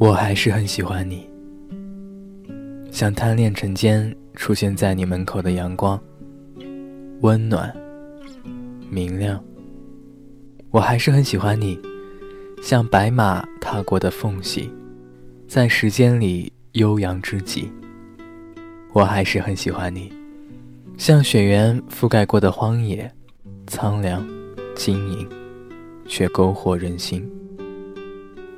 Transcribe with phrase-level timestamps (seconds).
[0.00, 1.28] 我还是很喜欢你，
[2.90, 6.00] 像贪恋晨间出现在你门口的阳光，
[7.20, 7.70] 温暖、
[8.88, 9.38] 明亮。
[10.70, 11.78] 我还是很喜欢你，
[12.62, 14.72] 像白马踏过的缝隙，
[15.46, 17.70] 在时间里悠扬之极。
[18.94, 20.10] 我还是很喜欢你，
[20.96, 23.12] 像雪原覆盖过的荒野，
[23.66, 24.26] 苍凉、
[24.74, 25.28] 晶莹，
[26.06, 27.30] 却勾惑人心。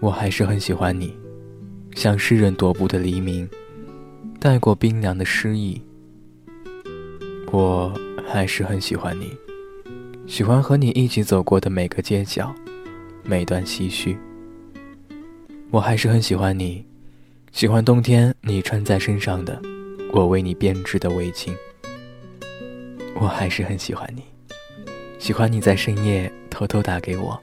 [0.00, 1.18] 我还是很喜欢你。
[1.94, 3.48] 像诗人踱步的黎明，
[4.38, 5.80] 带过冰凉的诗意。
[7.52, 7.92] 我
[8.26, 9.36] 还是很喜欢你，
[10.26, 12.54] 喜欢和你一起走过的每个街角，
[13.24, 14.16] 每段唏嘘。
[15.70, 16.84] 我还是很喜欢你，
[17.52, 19.60] 喜欢冬天你穿在身上的，
[20.12, 21.52] 我为你编织的围巾。
[23.16, 24.22] 我还是很喜欢你，
[25.18, 27.38] 喜欢你在深夜偷偷打给我，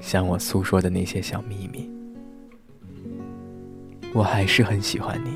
[0.00, 1.93] 向我诉说的那些小秘密。
[4.14, 5.30] 我还是很喜欢你，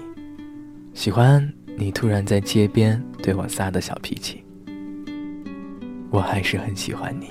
[0.94, 4.40] 喜欢你突然在街边对我撒的小脾气。
[6.10, 7.26] 我还是很喜欢你，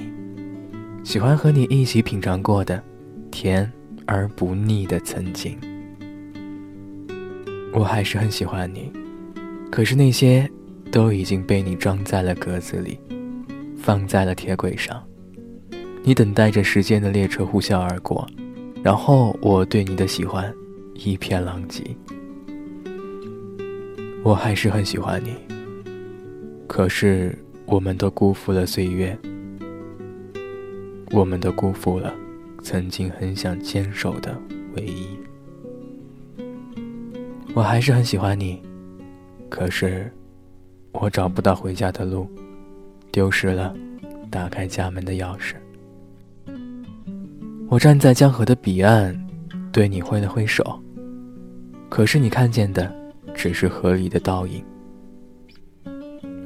[1.05, 2.83] 喜欢和你一起品尝过的
[3.31, 3.71] 甜
[4.05, 5.57] 而不腻的曾经。
[7.73, 8.91] 我还是很喜欢你，
[9.71, 10.49] 可是那些
[10.91, 12.99] 都已经被你装在了格子里，
[13.77, 15.01] 放在了铁轨上。
[16.03, 18.27] 你等待着时间的列车呼啸而过，
[18.83, 20.53] 然后我对你的喜欢。
[20.97, 21.83] 一片狼藉，
[24.23, 25.35] 我还是很喜欢你。
[26.67, 29.17] 可是，我们都辜负了岁月，
[31.11, 32.13] 我们都辜负了
[32.61, 34.35] 曾经很想坚守的
[34.75, 35.07] 唯一。
[37.53, 38.61] 我还是很喜欢你，
[39.49, 40.11] 可是，
[40.91, 42.27] 我找不到回家的路，
[43.11, 43.73] 丢失了
[44.29, 45.53] 打开家门的钥匙。
[47.69, 49.15] 我站在江河的彼岸，
[49.71, 50.81] 对你挥了挥手。
[51.89, 52.93] 可是你看见的，
[53.33, 54.63] 只是河里的倒影。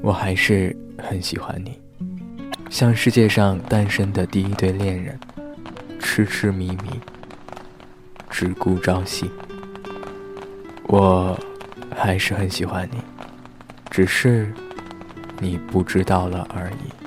[0.01, 1.79] 我还是很喜欢你，
[2.69, 5.19] 像世界上诞生的第一对恋人，
[5.99, 6.99] 痴痴迷迷，
[8.29, 9.29] 只顾朝夕。
[10.87, 11.37] 我
[11.95, 12.97] 还是很喜欢你，
[13.89, 14.51] 只是
[15.39, 17.00] 你不知道了而已。